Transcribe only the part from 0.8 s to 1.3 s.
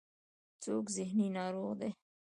ذهني